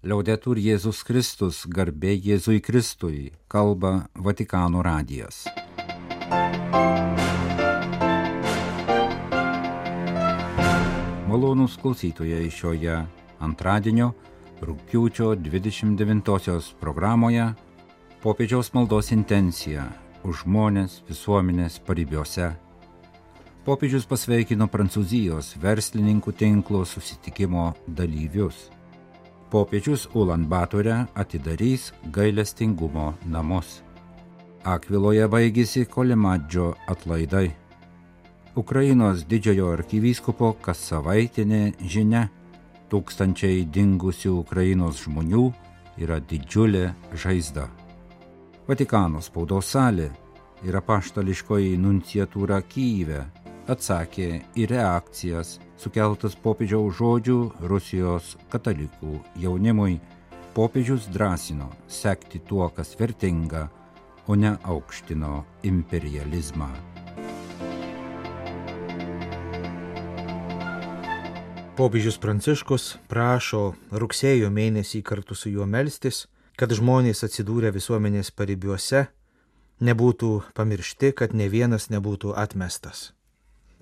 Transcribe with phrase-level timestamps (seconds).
[0.00, 5.42] Liaudetur Jėzus Kristus, garbė Jėzui Kristui, kalba Vatikano radijas.
[11.28, 12.96] Malonus klausytojai šioje
[13.44, 14.08] antradienio
[14.64, 17.50] rūpiučio 29-osios programoje
[18.24, 19.84] popiežiaus maldos intencija
[20.24, 22.54] už žmonės visuomenės paribiuose.
[23.68, 28.70] Popiežius pasveikino Prancūzijos verslininkų tinklo susitikimo dalyvius.
[29.50, 33.80] Popiežius Ulanbatore atidarys gailestingumo namus.
[34.62, 37.48] Akviloje baigėsi Kolimadžio atlaidai.
[38.54, 42.28] Ukrainos didžiojo arkivyskupo kas savaitinė žinia-
[42.90, 45.44] tūkstančiai dingusių Ukrainos žmonių
[45.98, 47.66] yra didžiulė žaizda.
[48.68, 50.12] Vatikano spaudos salė
[50.62, 53.24] ir apaštališkoji nunciatūra Kyive
[53.68, 59.98] atsakė į reakcijas sukeltas popiežiaus žodžių Rusijos katalikų jaunimui.
[60.54, 63.68] Popiežius drąsino sekti tuo, kas vertinga,
[64.26, 66.70] o ne aukštino imperializmą.
[71.76, 76.26] Popiežius Pranciškus prašo rugsėjo mėnesį kartu su juo melstis,
[76.60, 79.06] kad žmonės atsidūrę visuomenės paribiuose
[79.80, 83.10] nebūtų pamiršti, kad ne vienas nebūtų atmestas.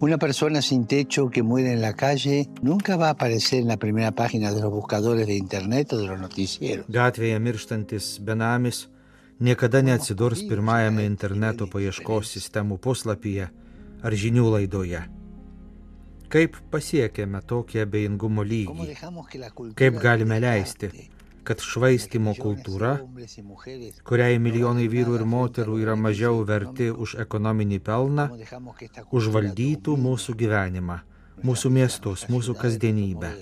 [0.01, 3.79] Una persona sin techo que muere en la calle nunca va a aparecer en la
[3.79, 6.87] primera página de los buscadores de internet o de los noticieros.
[6.87, 8.85] Gatvėje mirštantis benamis
[9.43, 13.51] niekada neatsidurs pirmajame interneto paieškos sistemų puslapyje
[14.07, 15.03] ar žinių laidoje.
[16.31, 18.95] Kaip pasiekėme tokį abejingumo lygį?
[19.75, 20.93] Kaip galime leisti,
[21.49, 22.93] kad švaistimo kultūra,
[24.09, 28.29] kuriai milijonai vyrų ir moterų yra mažiau verti už ekonominį pelną,
[29.17, 30.99] užvaldytų mūsų gyvenimą,
[31.49, 33.33] mūsų miestus, mūsų kasdienybę.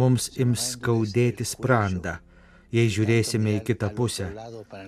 [0.00, 2.18] Mums ims skaudėti sprandą,
[2.72, 4.30] jei žiūrėsime į kitą pusę,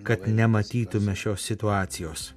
[0.06, 2.30] kad nematytume šios situacijos.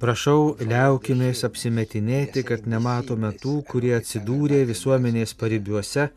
[0.00, 6.08] Prašau, liaukimės apsimetinėti, kad nematome tų, kurie atsidūrė visuomenės paribiuose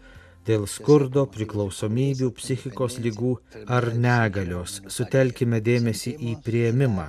[0.48, 3.36] dėl skurdo, priklausomybių, psichikos lygų
[3.78, 4.82] ar negalios.
[4.88, 7.08] Sutelkime dėmesį į prieimimą.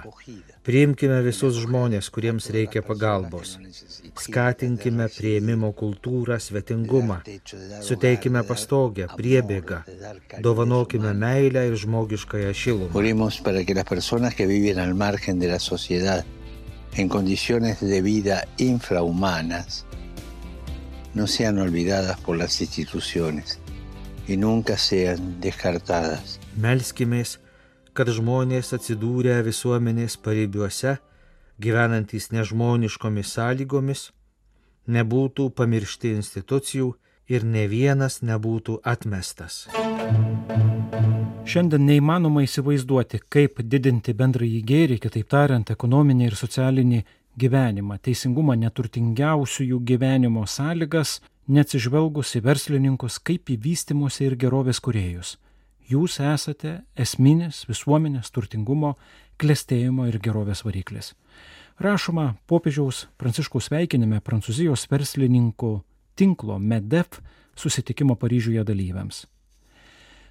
[0.68, 3.54] Priimkime visus žmonės, kuriems reikia pagalbos.
[4.18, 7.22] Skatinkime prieimimo kultūrą, svetingumą.
[7.86, 9.78] Suteikime pastogę, priebėgą.
[10.44, 12.92] Dovanokime meilę ir žmogiškąją šilumą.
[16.98, 19.84] En condiciones de vida infrahumanas,
[21.18, 23.58] no sean olvidadas por las instituciones
[24.28, 26.38] y nunca sean descartadas.
[26.54, 27.38] Melskimės,
[27.92, 30.98] kad žmonės atsidūrę visuomenės paribiuose,
[31.58, 34.04] gyvenantys nežmoniškomis sąlygomis,
[34.86, 36.92] nebūtų pamiršti institucijų
[37.26, 39.66] ir ne vienas nebūtų atmestas.
[41.48, 47.02] Šiandien neįmanoma įsivaizduoti, kaip didinti bendrąjį gėrį, kitaip tariant, ekonominį ir socialinį
[47.40, 51.18] gyvenimą, teisingumą neturtingiausiųjų gyvenimo sąlygas,
[51.48, 55.36] neatsižvelgus į verslininkus kaip į vystimuose ir gerovės kuriejus.
[55.88, 58.96] Jūs esate esminis visuomenės turtingumo,
[59.40, 61.14] klėstėjimo ir gerovės variklis.
[61.80, 65.72] Rašoma popiežiaus pranciškaus sveikinime Prancūzijos verslininkų
[66.18, 67.20] tinklo MEDEF
[67.56, 69.24] susitikimo Paryžiuje dalyviams.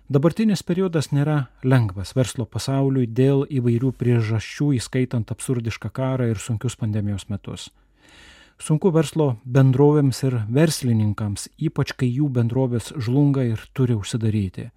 [0.08, 7.26] Dabartinis periodas nėra lengvas verslo pasauliui dėl įvairių priežasčių, įskaitant absurdišką karą ir sunkius pandemijos
[7.28, 7.66] metus.
[8.56, 14.70] Sunku verslo bendrovėms ir verslininkams, ypač kai jų bendrovės žlunga ir turi užsidaryti.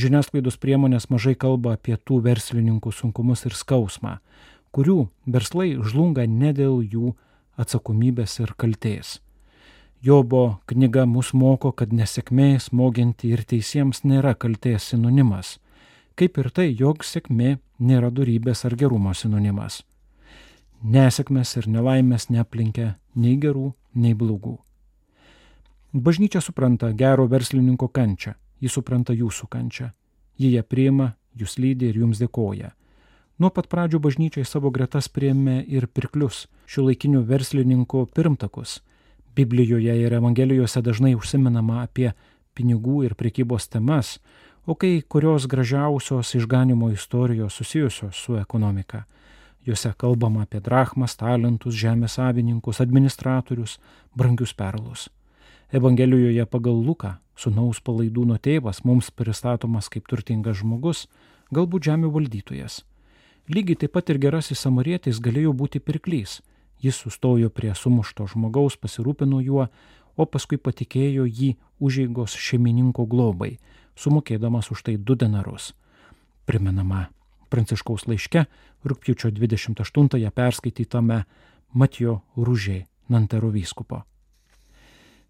[0.00, 4.16] Žiniasklaidos priemonės mažai kalba apie tų verslininkų sunkumus ir skausmą,
[4.72, 7.12] kurių verslai žlunga ne dėl jų
[7.60, 9.18] atsakomybės ir kaltės.
[10.02, 15.56] Jobo knyga mus moko, kad nesėkmė smoginti ir teisiems nėra kaltės sinonimas,
[16.20, 19.80] kaip ir tai, jog sėkmė nėra durybės ar gerumo sinonimas.
[20.84, 24.58] Nesėkmės ir nelaimės neaplinkia nei gerų, nei blogų.
[25.92, 29.94] Bažnyčia supranta gero verslininko kančią, jis supranta jūsų kančią,
[30.36, 32.74] jie ją priima, jūs lydi ir jums dėkoja.
[33.40, 38.82] Nuo pat pradžių bažnyčia į savo gretas priėmė ir pirklius, šių laikinių verslininkų pirmtakus
[39.36, 42.12] Biblijoje ir Evangelijose dažnai užsiminama apie
[42.56, 44.16] pinigų ir prekybos temas,
[44.64, 49.04] o kai kurios gražiausios išganimo istorijos susijusios su ekonomika.
[49.66, 53.76] Juose kalbama apie drachmas, talentus, žemės savininkus, administratorius,
[54.16, 55.08] brangius perlus.
[55.68, 61.08] Evangelijoje pagal Luką, sunaus palaidūno tėvas, mums pristatomas kaip turtingas žmogus,
[61.52, 62.84] galbūt žemių valdytojas.
[63.52, 66.40] Lygiai taip pat ir gerasis samarietis galėjo būti pirklys
[66.82, 69.68] Jis sustojo prie sumušto žmogaus, pasirūpino juo,
[70.16, 73.56] o paskui patikėjo jį užėgos šeimininko globai,
[73.96, 75.72] sumokėdamas už tai 2 denarus.
[76.46, 77.06] Primenama
[77.50, 78.44] Pranciškaus laiške
[78.86, 81.22] rūpjūčio 28-ąją perskaitytame
[81.74, 84.02] Matijo Rūžiai Nantero vyskupo.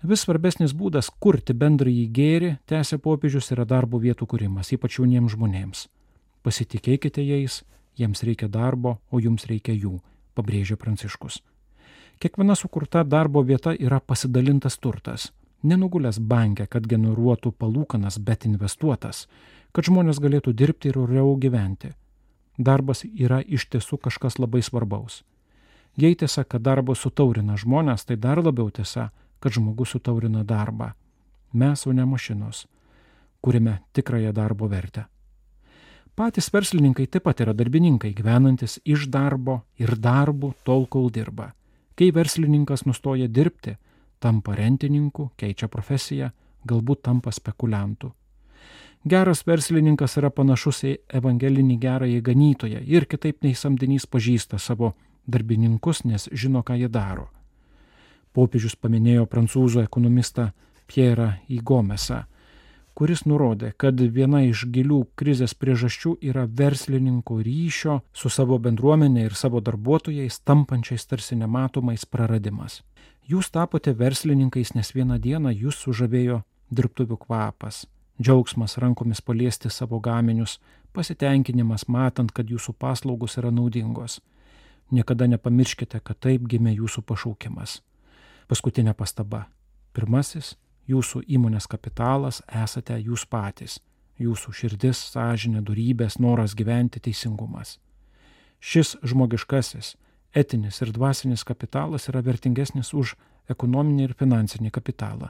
[0.06, 5.86] Vis svarbesnis būdas kurti bendrąjį gėrį, tęsė popiežius, yra darbo vietų kūrimas, ypač jauniems žmonėms.
[6.44, 7.62] Pasitikėkite jais,
[7.96, 9.96] jiems reikia darbo, o jums reikia jų,
[10.36, 11.40] pabrėžė Pranciškus.
[12.20, 19.26] Kiekviena sukurta darbo vieta yra pasidalintas turtas, nenugulęs banke, kad generuotų palūkanas, bet investuotas,
[19.72, 21.92] kad žmonės galėtų dirbti ir oriau gyventi.
[22.56, 25.22] Darbas yra iš tiesų kažkas labai svarbaus.
[25.96, 29.10] Jei tiesa, kad darbas sutaurina žmonės, tai dar labiau tiesa,
[29.40, 30.92] kad žmogus sutaurina darbą.
[31.52, 32.66] Mes, o ne mašinos,
[33.44, 35.06] kūrime tikrąją darbo vertę.
[36.16, 41.50] Patys verslininkai taip pat yra darbininkai, gyvenantis iš darbo ir darbų tol, kol dirba.
[41.96, 43.76] Kai verslininkas nustoja dirbti,
[44.20, 46.30] tampa rentininku, keičia profesiją,
[46.64, 48.12] galbūt tampa spekuliantu.
[49.04, 54.94] Geras verslininkas yra panašus į evangelinį gerąjį ganytoją ir kitaip nei samdinys pažįsta savo
[55.28, 57.28] darbininkus, nes žino, ką jie daro
[58.36, 60.50] popiežius paminėjo prancūzų ekonomistą
[60.90, 62.24] Pierre Igomesą,
[62.96, 69.36] kuris nurodė, kad viena iš gilių krizės priežasčių yra verslininko ryšio su savo bendruomenė ir
[69.36, 72.80] savo darbuotojais tampančiais tarsi nematomais praradimas.
[73.28, 76.40] Jūs tapote verslininkais, nes vieną dieną jūs sužavėjo
[76.70, 77.84] dirbtuvių kvapas,
[78.22, 80.56] džiaugsmas rankomis paliesti savo gaminius,
[80.96, 84.20] pasitenkinimas matant, kad jūsų paslaugos yra naudingos.
[84.90, 87.80] Niekada nepamirškite, kad taip gimė jūsų pašaukimas.
[88.46, 89.48] Paskutinė pastaba.
[89.92, 90.54] Pirmasis-
[90.90, 93.78] jūsų įmonės kapitalas esate jūs patys.
[94.16, 97.76] Jūsų širdis, sąžinė, darybės, noras gyventi, teisingumas.
[98.60, 99.96] Šis žmogiškasis,
[100.32, 103.16] etinis ir dvasinis kapitalas yra vertingesnis už
[103.52, 105.28] ekonominį ir finansinį kapitalą.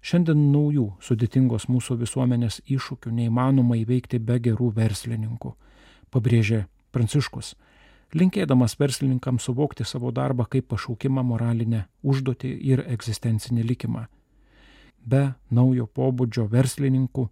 [0.00, 5.52] Šiandien naujų sudėtingos mūsų visuomenės iššūkių neįmanoma įveikti be gerų verslininkų,
[6.08, 7.52] pabrėžė Pranciškus
[8.14, 14.06] linkėdamas verslininkams suvokti savo darbą kaip pašaukimą moralinę užduotį ir egzistencinį likimą.
[15.00, 17.28] Be naujo pobūdžio verslininkų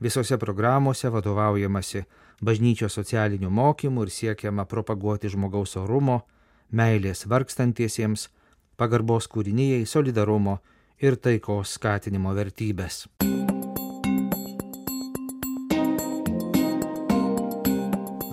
[0.00, 2.04] Visose programuose vadovaujamasi
[2.42, 6.26] bažnyčios socialinių mokymų ir siekiama propaguoti žmogaus orumo,
[6.70, 8.28] meilės vargstantiesiems,
[8.76, 10.58] pagarbos kūrinyjei, solidarumo
[11.00, 13.06] ir taikos skatinimo vertybės.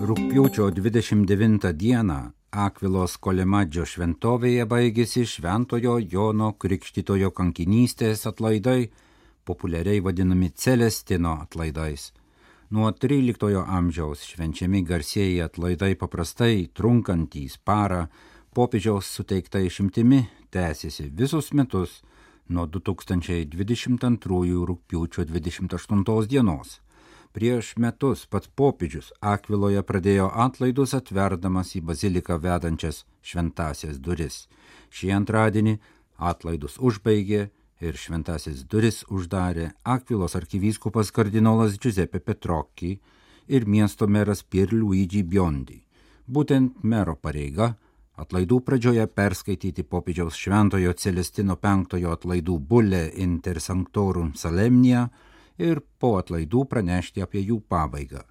[0.00, 2.14] Rūpiučio 29 dieną
[2.56, 8.88] Akvilos Kolemadžio šventovėje baigėsi Šventojo Jono Krikštitojo kankinystės atlaidai,
[9.44, 12.14] populiariai vadinami Celestino atlaidais.
[12.72, 18.06] Nuo XIII amžiaus švenčiami garsieji atlaidai paprastai trunkantys parą,
[18.56, 22.00] popiežiaus suteikta išimtimi tęsiasi visus metus
[22.48, 26.80] nuo 2022 rūpiučio 28 dienos.
[27.32, 34.48] Prieš metus pats popiežius Akviloje pradėjo atlaidus atverdamas į baziliką vedančias šventasias duris.
[34.90, 35.76] Šį antradienį
[36.18, 37.44] atlaidus užbaigė
[37.80, 42.96] ir šventasis duris uždarė Akvilos arkivyskupas kardinolas Giuseppe Petrocchi
[43.46, 45.78] ir miesto meras Pierluigi Biondi.
[46.26, 47.74] Būtent mero pareiga
[48.20, 55.06] Atlaidų pradžioje perskaityti popiežiaus šventojo Celestino V atlaidų bulę Inter Sanctorum Salemnia
[55.60, 58.24] ir po atlaidų pranešti apie jų pabaigą.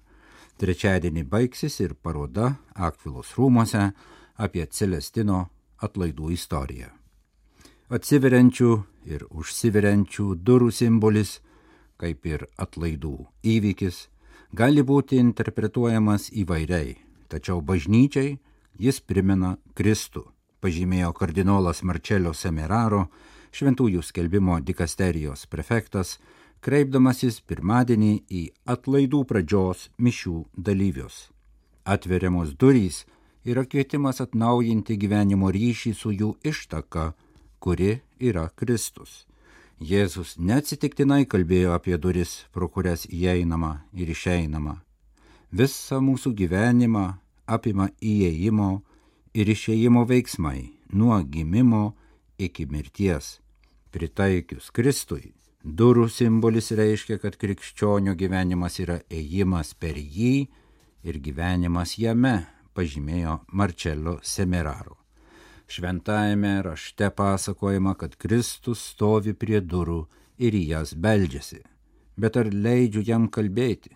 [0.60, 3.90] Trečiadienį baigsis ir paroda Akvilos rūmose
[4.36, 5.46] apie Celestino
[5.80, 6.90] atlaidų istoriją.
[7.90, 8.70] Atsiveriančių
[9.10, 11.38] ir užsiveriančių durų simbolis,
[11.96, 13.16] kaip ir atlaidų
[13.54, 14.04] įvykis,
[14.52, 16.94] gali būti interpretuojamas įvairiai,
[17.32, 18.38] tačiau bažnyčiai
[18.80, 20.22] Jis primena Kristų,
[20.64, 23.10] pažymėjo kardinolas Marčelio Semeraro,
[23.52, 26.14] šventųjų skelbimo dikasterijos prefektas,
[26.60, 28.42] kreipdamasis pirmadienį į
[28.74, 31.30] atlaidų pradžios mišių dalyvius.
[31.84, 33.04] Atveriamos durys
[33.44, 37.12] yra kvietimas atnaujinti gyvenimo ryšį su jų ištaka,
[37.58, 39.24] kuri yra Kristus.
[39.80, 44.76] Jėzus neatsitiktinai kalbėjo apie duris, pro kurias įeinama ir išeinama.
[45.50, 47.06] Visą mūsų gyvenimą
[47.48, 48.70] apima įėjimo
[49.32, 51.94] ir išėjimo veiksmai nuo gimimo
[52.38, 53.38] iki mirties.
[53.90, 55.32] Pritaikius Kristui,
[55.64, 60.48] durų simbolis reiškia, kad krikščionio gyvenimas yra ėjimas per jį
[61.04, 64.96] ir gyvenimas jame, pažymėjo Marcello Semeraro.
[65.70, 70.00] Šventajame rašte pasakojama, kad Kristus stovi prie durų
[70.38, 71.60] ir į jas beldžiasi.
[72.16, 73.94] Bet ar leidžiu jam kalbėti?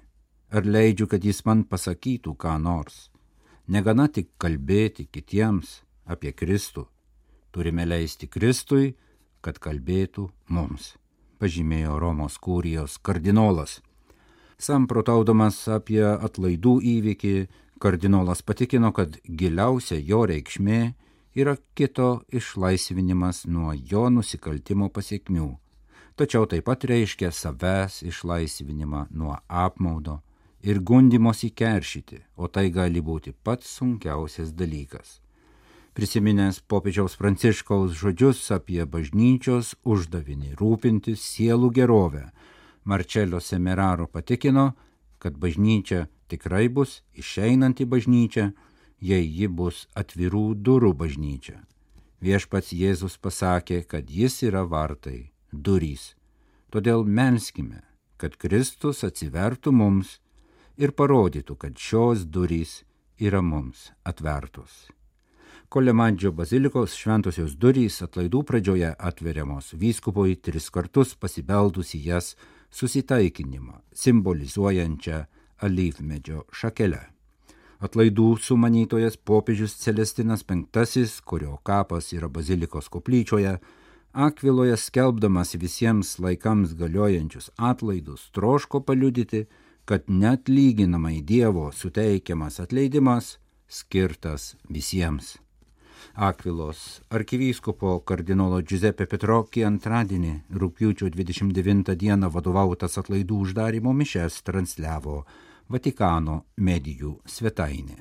[0.54, 3.11] Ar leidžiu, kad jis man pasakytų ką nors?
[3.66, 6.85] Negana tik kalbėti kitiems apie Kristų,
[7.50, 8.94] turime leisti Kristui,
[9.40, 10.94] kad kalbėtų mums,
[11.44, 13.82] pažymėjo Romos kūrijos kardinolas.
[14.56, 17.34] Samprotaudamas apie atlaidų įvykį,
[17.84, 20.78] kardinolas patikino, kad giliausia jo reikšmė
[21.36, 25.50] yra kito išlaisvinimas nuo jo nusikaltimo pasiekmių,
[26.16, 30.22] tačiau taip pat reiškia savęs išlaisvinimą nuo apmaudo
[30.64, 35.24] ir gundimosi keršyti, o tai gali būti pats sunkiausias dalykas.
[35.94, 42.24] Prisiminęs popiežiaus pranciškaus žodžius apie bažnyčios uždavinį rūpintis sielų gerovę,
[42.82, 44.72] Marcello Semeraro patikino,
[45.22, 48.48] kad bažnyčia tikrai bus išeinanti bažnyčia,
[48.98, 51.60] jei ji bus atvirų durų bažnyčia.
[52.18, 56.16] Viešpats Jėzus pasakė, kad jis yra vartai, durys.
[56.74, 57.84] Todėl melskime,
[58.18, 60.18] kad Kristus atsivertų mums
[60.74, 62.80] ir parodytų, kad šios durys
[63.22, 64.88] yra mums atvertos.
[65.75, 72.28] Kolemandžio bazilikos šventosios durys atlaidų pradžioje atveriamos vyskupui tris kartus pasibeldus į jas
[72.71, 75.19] susitaikinimą, simbolizuojančią
[75.66, 77.00] alyvmedžio šakelę.
[77.83, 80.62] Atlaidų sumanytojas popiežius Celestinas V,
[81.25, 83.59] kurio kapas yra bazilikos koplyčioje,
[84.12, 89.49] Akviloje skelbdamas visiems laikams galiojančius atlaidus, troško paliudyti,
[89.85, 95.43] kad net lyginamai Dievo suteikiamas atleidimas skirtas visiems.
[96.14, 105.25] Akvilos arkivyskupo kardinolo Giuseppe Petrocchi antradienį rūpiučio 29 dieną vadovautas atlaidų uždarimo mišes transliavo
[105.66, 107.99] Vatikano medijų svetainė.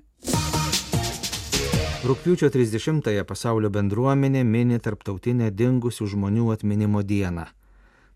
[2.06, 7.48] Rūpiučio 30-ąją pasaulio bendruomenė mini tarptautinę dingusių žmonių atminimo dieną.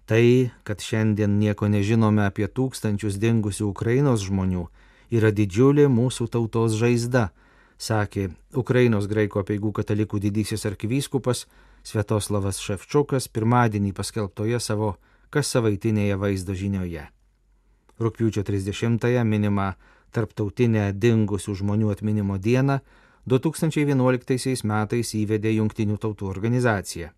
[0.05, 4.69] Tai, kad šiandien nieko nežinome apie tūkstančius dingusių Ukrainos žmonių,
[5.09, 7.31] yra didžiulė mūsų tautos žaizda,
[7.77, 11.45] sakė Ukrainos graiko apieigų katalikų didysis arkivyskupas
[11.87, 14.95] Svetoslavas Ševčiukas pirmadienį paskelbtoje savo
[15.29, 17.05] kas savaitinėje vaizdo žinioje.
[17.99, 19.75] Rūpiučio 30-ąją minima
[20.11, 22.79] Tarptautinė dingusių žmonių atminimo diena
[23.27, 27.11] 2011 metais įvedė Junktinių tautų organizacija.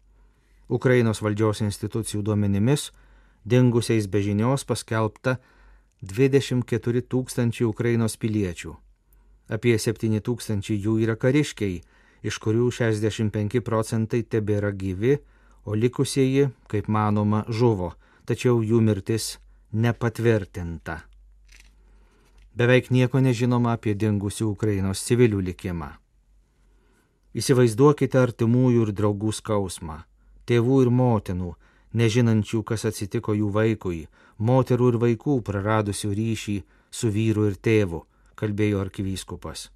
[0.69, 2.89] Ukrainos valdžios institucijų duomenimis
[3.45, 5.37] dingusiais be žinios paskelbta
[6.01, 8.75] 24 tūkstančiai Ukrainos piliečių.
[9.49, 11.81] Apie 7 tūkstančiai jų yra kariškiai,
[12.21, 15.17] iš kurių 65 procentai tebėra gyvi,
[15.65, 17.93] o likusieji, kaip manoma, žuvo,
[18.25, 19.37] tačiau jų mirtis
[19.73, 20.99] nepatvirtinta.
[22.55, 25.89] Beveik nieko nežinoma apie dingusių Ukrainos civilių likimą.
[27.37, 30.03] Įsivaizduokite artimųjų ir draugų skausmą
[30.49, 31.53] tėvų ir motinų,
[31.99, 33.99] nežinančių, kas atsitiko jų vaikui,
[34.49, 36.57] moterų ir vaikų praradusių ryšį
[36.99, 38.01] su vyru ir tėvu,
[38.39, 39.67] kalbėjo arkivyskupas.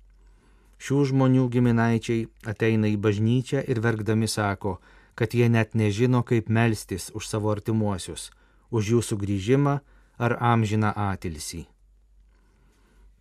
[0.83, 4.79] Šių žmonių giminaičiai ateina į bažnyčią ir verkdami sako,
[5.15, 8.31] kad jie net nežino, kaip melstis už savo artimuosius,
[8.71, 9.77] už jų sugrįžimą
[10.17, 11.65] ar amžiną atilsį.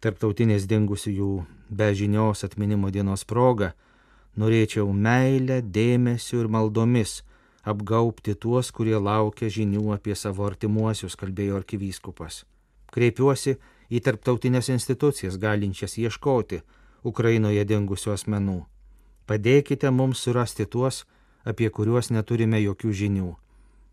[0.02, 1.32] Tarptautinės dingusiųjų
[1.70, 3.72] be žinios atminimo dienos proga
[4.36, 7.20] norėčiau meilę, dėmesiu ir maldomis
[7.62, 12.42] apgaupti tuos, kurie laukia žinių apie savo artimuosius, kalbėjo arkivyskupas.
[12.92, 13.56] Kreipiuosi
[13.90, 16.62] į tarptautinės institucijas galinčias ieškoti
[17.02, 18.60] Ukrainoje dingusių asmenų.
[19.26, 21.04] Padėkite mums surasti tuos,
[21.44, 23.30] apie kuriuos neturime jokių žinių.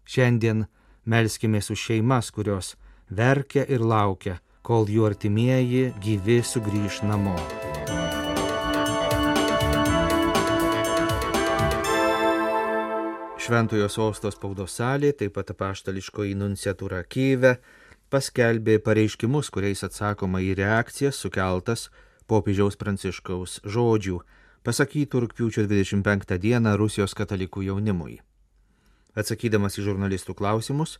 [0.05, 0.65] Šiandien
[1.05, 2.75] melskime už šeimas, kurios
[3.09, 7.37] verkia ir laukia, kol jų artimieji gyvi sugrįž namo.
[13.39, 17.55] Šventojo sostos spaudos salė, taip pat apaštališkoji nunciatūra Kyve,
[18.13, 21.89] paskelbė pareiškimus, kuriais atsakoma į reakcijas sukeltas
[22.29, 24.19] popiežiaus pranciškaus žodžių,
[24.65, 28.19] pasakytų rūpiučio 25 dieną Rusijos katalikų jaunimui.
[29.17, 30.99] Atsakydamas į žurnalistų klausimus,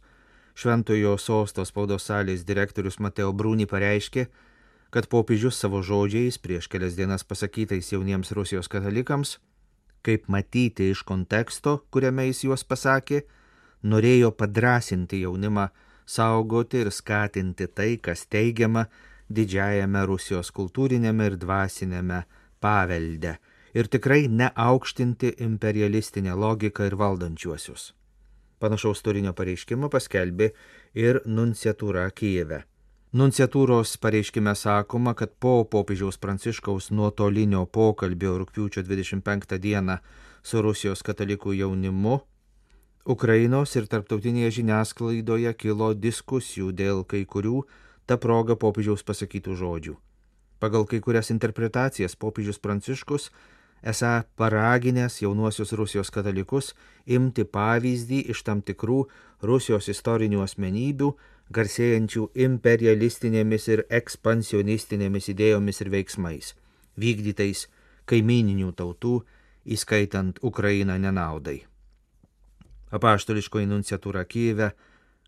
[0.60, 4.26] Šventojo sostos spaudos salės direktorius Mateo Brūni pareiškė,
[4.90, 9.38] kad popiežius savo žodžiais prieš kelias dienas pasakytais jauniems Rusijos katalikams
[10.02, 13.24] kaip matyti iš konteksto, kuriame jis juos pasakė,
[13.84, 15.70] norėjo padrasinti jaunimą
[16.10, 18.88] saugoti ir skatinti tai, kas teigiama
[19.30, 22.24] didžiajame Rusijos kultūrinėme ir dvasinėme
[22.64, 23.38] pavelde
[23.74, 27.94] ir tikrai neaukštinti imperialistinę logiką ir valdančiuosius.
[28.60, 30.50] Panašaus turinio pareiškimą paskelbė
[30.98, 32.64] ir nunciatūra Kijeve.
[33.16, 39.96] Nunciatūros pareiškime sakoma, kad po popiežiaus Pranciškaus nuotolinio pokalbio rūpiučio 25 dieną
[40.44, 42.20] su Rusijos katalikų jaunimu,
[43.08, 47.64] Ukrainos ir tarptautinėje žiniasklaidoje kilo diskusijų dėl kai kurių
[48.06, 49.96] ta proga popiežiaus pasakytų žodžių.
[50.60, 53.30] Pagal kai kurias interpretacijas popiežius Pranciškus
[53.84, 56.74] esą paraginęs jaunuosius Rusijos katalikus
[57.08, 59.06] imti pavyzdį iš tam tikrų
[59.48, 61.14] Rusijos istorinių asmenybių,
[61.56, 66.54] garsėjančių imperialistinėmis ir ekspansionistinėmis idėjomis ir veiksmais,
[67.00, 67.66] vykdytais
[68.06, 69.22] kaimininių tautų,
[69.66, 71.69] įskaitant Ukrainą nenaudai.
[72.92, 74.72] Apaštališkoji nunciatūra Kyive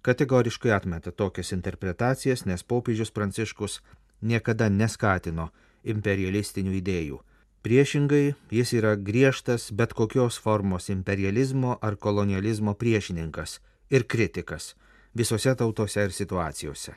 [0.02, 3.82] kategoriškai atmeta tokias interpretacijas, nes popiežius Pranciškus
[4.22, 5.52] niekada neskatino
[5.84, 7.20] imperialistinių idėjų.
[7.62, 13.60] Priešingai, jis yra griežtas bet kokios formos imperializmo ar kolonializmo priešininkas
[13.94, 14.74] ir kritikas
[15.14, 16.96] visose tautose ir situacijose.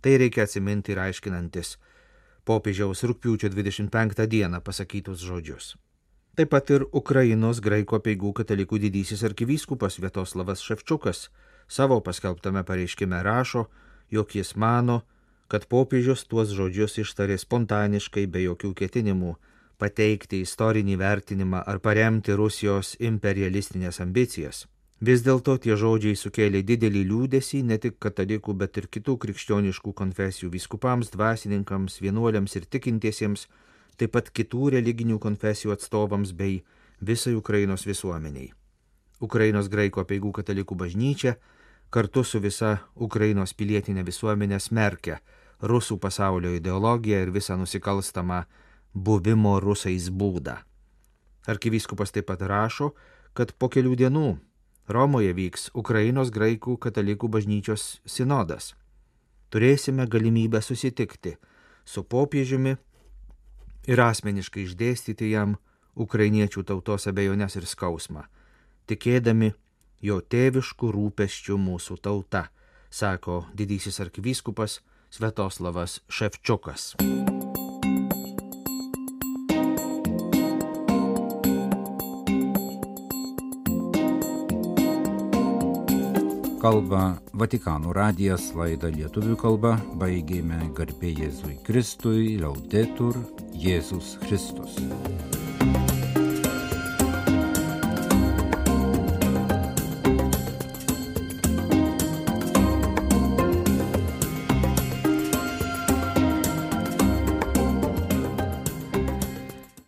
[0.00, 1.74] Tai reikia atsiminti ir aiškinantis
[2.46, 5.74] popiežiaus rūpiučio 25 dieną pasakytus žodžius.
[6.38, 11.24] Taip pat ir Ukrainos graiko peigų katalikų didysis arkivyskupas Vietoslavas Ševčiukas
[11.66, 13.64] savo paskelbtame pareiškime rašo,
[14.14, 15.00] jog jis mano,
[15.50, 19.34] kad popiežius tuos žodžius ištarė spontaniškai be jokių ketinimų
[19.82, 24.68] pateikti istorinį vertinimą ar paremti Rusijos imperialistinės ambicijas.
[25.02, 30.54] Vis dėlto tie žodžiai sukėlė didelį liūdėsi ne tik katalikų, bet ir kitų krikščioniškų konfesijų
[30.54, 33.48] vyskupams, dvasininkams, vienuoliams ir tikintiesiems,
[33.98, 36.62] taip pat kitų religinių konfesijų atstovams bei
[37.00, 38.52] visai Ukrainos visuomeniai.
[39.20, 41.34] Ukrainos graiko peigų katalikų bažnyčia
[41.90, 45.18] kartu su visa Ukrainos pilietinė visuomenė smerkia
[45.60, 48.44] rusų pasaulio ideologiją ir visą nusikalstamą
[48.94, 50.58] buvimo rusais būdą.
[51.48, 52.92] Arkivyskupas taip pat rašo,
[53.34, 54.28] kad po kelių dienų
[54.88, 58.72] Romoje vyks Ukrainos graikų katalikų bažnyčios sinodas.
[59.52, 61.34] Turėsime galimybę susitikti
[61.84, 62.78] su popiežiumi
[63.88, 65.56] ir asmeniškai išdėstyti jam
[65.98, 68.26] ukrainiečių tautos abejonės ir skausmą,
[68.86, 69.54] tikėdami
[70.04, 72.46] jo tėviškų rūpeščių mūsų tauta,
[72.90, 76.92] sako didysis arkivyskupas Svetoslavas Ševčiukas.
[86.68, 87.02] Kalba
[87.40, 89.70] Vatikano radijas laidą lietuvių kalba
[90.02, 93.16] baigėme garbė Jėzui Kristui, liaudetur
[93.64, 94.76] Jėzus Kristus.